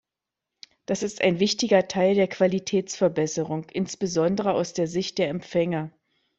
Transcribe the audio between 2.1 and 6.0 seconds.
der Qualitätsverbesserung, insbesondere aus der Sicht der Empfänger.